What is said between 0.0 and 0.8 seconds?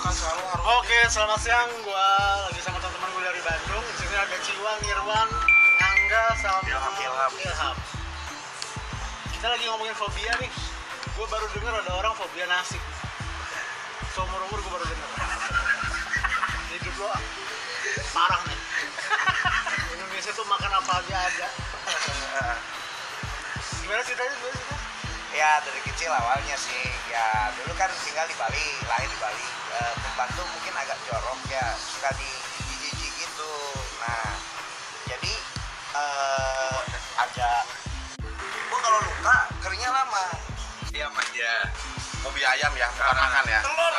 selalu harus